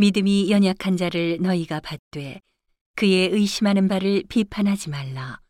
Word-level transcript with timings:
믿음이 0.00 0.50
연약한 0.50 0.96
자를 0.96 1.36
너희가 1.42 1.80
받되 1.80 2.40
그의 2.96 3.28
의심하는 3.32 3.86
바를 3.86 4.24
비판하지 4.30 4.88
말라. 4.88 5.40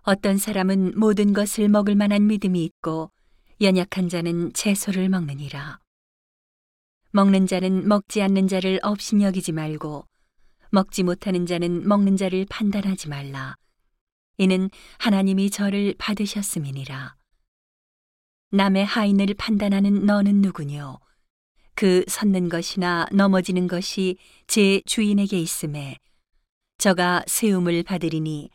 어떤 0.00 0.38
사람은 0.38 0.98
모든 0.98 1.34
것을 1.34 1.68
먹을 1.68 1.94
만한 1.94 2.26
믿음이 2.26 2.64
있고 2.64 3.12
연약한 3.60 4.08
자는 4.08 4.54
채소를 4.54 5.10
먹느니라. 5.10 5.78
먹는 7.10 7.46
자는 7.46 7.86
먹지 7.86 8.22
않는 8.22 8.48
자를 8.48 8.80
없인 8.82 9.20
여기지 9.20 9.52
말고 9.52 10.06
먹지 10.70 11.02
못하는 11.02 11.44
자는 11.44 11.86
먹는 11.86 12.16
자를 12.16 12.46
판단하지 12.48 13.10
말라. 13.10 13.56
이는 14.38 14.70
하나님이 15.00 15.50
저를 15.50 15.94
받으셨음이니라. 15.98 17.14
남의 18.52 18.86
하인을 18.86 19.34
판단하는 19.36 20.06
너는 20.06 20.40
누구뇨? 20.40 20.98
그 21.78 22.02
섰는 22.08 22.48
것이나 22.48 23.06
넘어지는 23.12 23.68
것이 23.68 24.16
제 24.48 24.82
주인에게 24.84 25.38
있음에 25.38 25.96
저가 26.76 27.22
세움을 27.28 27.84
받으리니 27.84 28.50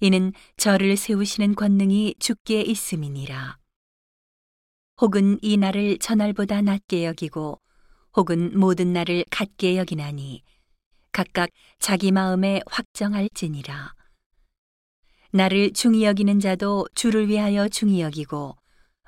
이는 0.00 0.34
저를 0.58 0.98
세우시는 0.98 1.54
권능이 1.54 2.16
주께 2.18 2.60
있음이니라. 2.60 3.56
혹은 5.00 5.38
이 5.40 5.56
날을 5.56 5.96
저날보다 5.96 6.60
낮게 6.60 7.06
여기고 7.06 7.58
혹은 8.14 8.60
모든 8.60 8.92
날을 8.92 9.24
같게 9.30 9.78
여기나니 9.78 10.42
각각 11.10 11.48
자기 11.78 12.12
마음에 12.12 12.60
확정할지니라. 12.66 13.94
나를 15.32 15.72
중히 15.72 16.04
여기는 16.04 16.38
자도 16.40 16.86
주를 16.94 17.28
위하여 17.28 17.66
중히 17.70 18.02
여기고 18.02 18.58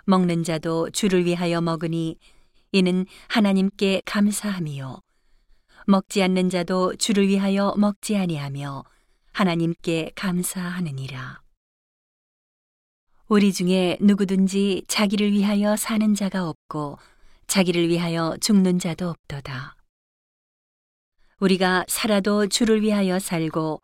먹는 0.06 0.44
자도 0.44 0.88
주를 0.92 1.26
위하여 1.26 1.60
먹으니 1.60 2.16
이는 2.72 3.04
하나님께 3.28 4.02
감사함이요 4.04 5.00
먹지 5.86 6.22
않는 6.22 6.50
자도 6.50 6.94
주를 6.96 7.26
위하여 7.26 7.74
먹지 7.76 8.16
아니하며 8.16 8.84
하나님께 9.32 10.12
감사하느니라. 10.14 11.42
우리 13.26 13.52
중에 13.52 13.96
누구든지 14.00 14.84
자기를 14.86 15.32
위하여 15.32 15.76
사는 15.76 16.14
자가 16.14 16.48
없고 16.48 16.98
자기를 17.46 17.88
위하여 17.88 18.36
죽는 18.40 18.78
자도 18.78 19.08
없도다. 19.08 19.76
우리가 21.40 21.84
살아도 21.88 22.46
주를 22.46 22.82
위하여 22.82 23.18
살고 23.18 23.82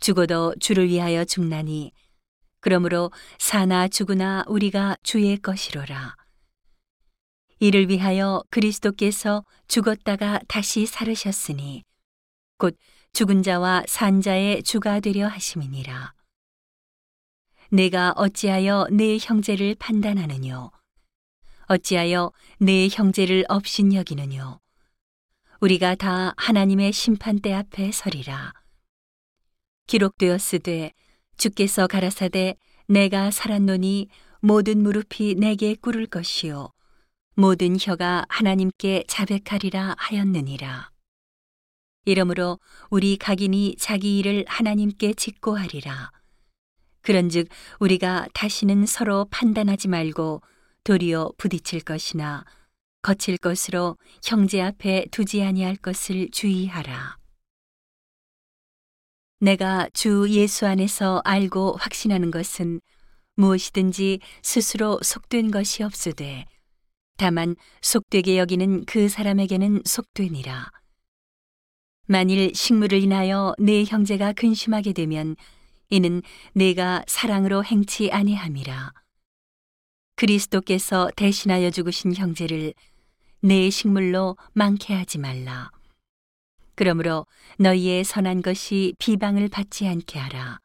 죽어도 0.00 0.54
주를 0.58 0.88
위하여 0.88 1.24
죽나니 1.24 1.92
그러므로 2.60 3.12
사나 3.38 3.86
죽으나 3.88 4.42
우리가 4.48 4.96
주의 5.02 5.36
것이로라. 5.36 6.16
이를 7.64 7.88
위하여 7.88 8.44
그리스도께서 8.50 9.42
죽었다가 9.68 10.38
다시 10.48 10.84
살으셨으니 10.84 11.82
곧 12.58 12.76
죽은 13.14 13.42
자와 13.42 13.84
산 13.88 14.20
자의 14.20 14.62
주가 14.62 15.00
되려 15.00 15.26
하심이니라. 15.28 16.12
내가 17.70 18.12
어찌하여 18.16 18.88
내 18.92 19.16
형제를 19.18 19.76
판단하느뇨? 19.76 20.72
어찌하여 21.68 22.32
내 22.58 22.86
형제를 22.92 23.46
업신 23.48 23.94
여기느뇨? 23.94 24.60
우리가 25.60 25.94
다 25.94 26.34
하나님의 26.36 26.92
심판대 26.92 27.54
앞에 27.54 27.92
서리라. 27.92 28.52
기록되었으되 29.86 30.92
주께서 31.38 31.86
가라사대 31.86 32.56
내가 32.88 33.30
살았노니 33.30 34.08
모든 34.40 34.82
무릎이 34.82 35.36
내게 35.36 35.74
꿇을 35.74 36.08
것이요 36.08 36.73
모든 37.36 37.76
혀가 37.80 38.26
하나님께 38.28 39.04
자백하리라 39.08 39.96
하였느니라. 39.98 40.90
이러므로 42.04 42.60
우리 42.90 43.16
각인이 43.16 43.74
자기 43.76 44.18
일을 44.18 44.44
하나님께 44.46 45.14
직고하리라. 45.14 46.12
그런즉 47.02 47.48
우리가 47.80 48.28
다시는 48.34 48.86
서로 48.86 49.26
판단하지 49.30 49.88
말고 49.88 50.42
도리어 50.84 51.32
부딪힐 51.36 51.80
것이나 51.80 52.44
거칠 53.02 53.36
것으로 53.36 53.98
형제 54.22 54.62
앞에 54.62 55.06
두지 55.10 55.42
아니할 55.42 55.74
것을 55.74 56.30
주의하라. 56.30 57.18
내가 59.40 59.88
주 59.92 60.28
예수 60.30 60.66
안에서 60.66 61.20
알고 61.24 61.78
확신하는 61.80 62.30
것은 62.30 62.80
무엇이든지 63.34 64.20
스스로 64.42 65.00
속된 65.02 65.50
것이 65.50 65.82
없으되 65.82 66.46
다만 67.16 67.54
속되게 67.80 68.38
여기는 68.38 68.86
그 68.86 69.08
사람에게는 69.08 69.82
속되니라. 69.84 70.70
만일 72.06 72.54
식물을 72.54 73.02
인하여 73.02 73.54
내 73.58 73.84
형제가 73.84 74.32
근심하게 74.32 74.92
되면 74.92 75.36
이는 75.90 76.22
내가 76.52 77.02
사랑으로 77.06 77.64
행치 77.64 78.10
아니함이라. 78.10 78.92
그리스도께서 80.16 81.10
대신하여 81.16 81.70
죽으신 81.70 82.14
형제를 82.14 82.74
내 83.40 83.70
식물로 83.70 84.36
많게 84.52 84.94
하지 84.94 85.18
말라. 85.18 85.70
그러므로 86.74 87.26
너희의 87.58 88.04
선한 88.04 88.42
것이 88.42 88.94
비방을 88.98 89.48
받지 89.48 89.86
않게 89.86 90.18
하라. 90.18 90.58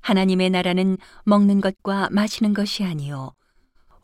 하나님의 0.00 0.50
나라는 0.50 0.98
먹는 1.24 1.62
것과 1.62 2.10
마시는 2.10 2.52
것이 2.52 2.84
아니요 2.84 3.32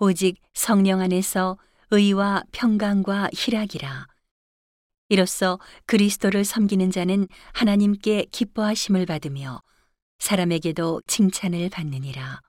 오직 0.03 0.41
성령 0.55 1.00
안에서 1.00 1.59
의와 1.91 2.43
평강과 2.53 3.28
희락이라. 3.34 4.06
이로써 5.11 5.59
그리스도를 5.84 6.47
섬기는 6.47 6.91
자는 6.91 7.28
하나님께 7.53 8.28
기뻐하심을 8.33 9.05
받으며 9.05 9.61
사람에게도 10.19 11.03
칭찬을 11.06 11.69
받느니라. 11.69 12.41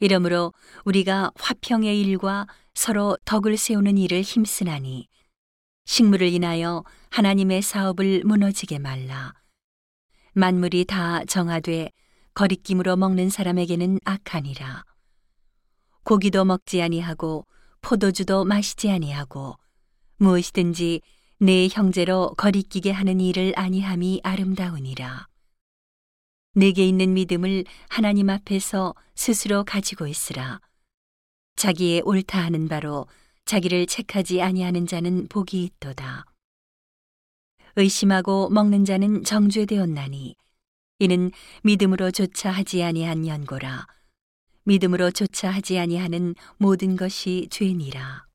이러므로 0.00 0.54
우리가 0.86 1.32
화평의 1.38 2.00
일과 2.00 2.46
서로 2.72 3.18
덕을 3.26 3.58
세우는 3.58 3.98
일을 3.98 4.22
힘쓰나니 4.22 5.06
식물을 5.84 6.28
인하여 6.28 6.82
하나님의 7.10 7.60
사업을 7.60 8.22
무너지게 8.24 8.78
말라. 8.78 9.34
만물이 10.32 10.86
다 10.86 11.26
정하되 11.26 11.90
거리낌으로 12.32 12.96
먹는 12.96 13.28
사람에게는 13.28 14.00
악하니라. 14.04 14.84
고기도 16.08 16.46
먹지 16.46 16.80
아니하고 16.80 17.46
포도주도 17.82 18.46
마시지 18.46 18.90
아니하고 18.90 19.58
무엇이든지 20.16 21.02
내 21.36 21.68
형제로 21.70 22.32
거리끼게 22.38 22.90
하는 22.90 23.20
일을 23.20 23.52
아니함이 23.54 24.22
아름다우니라. 24.24 25.28
내게 26.54 26.88
있는 26.88 27.12
믿음을 27.12 27.66
하나님 27.90 28.30
앞에서 28.30 28.94
스스로 29.14 29.64
가지고 29.64 30.06
있으라. 30.06 30.62
자기의 31.56 32.00
옳다 32.06 32.42
하는 32.42 32.68
바로 32.68 33.06
자기를 33.44 33.86
책하지 33.86 34.40
아니하는 34.40 34.86
자는 34.86 35.28
복이 35.28 35.62
있도다. 35.62 36.24
의심하고 37.76 38.48
먹는 38.48 38.86
자는 38.86 39.24
정죄되었나니 39.24 40.36
이는 41.00 41.30
믿음으로조차 41.64 42.50
하지 42.50 42.82
아니한 42.82 43.26
연고라. 43.26 43.97
믿음으로조차 44.68 45.48
하지 45.48 45.78
아니하는 45.78 46.34
모든 46.58 46.94
것이 46.94 47.48
죄니라. 47.50 48.27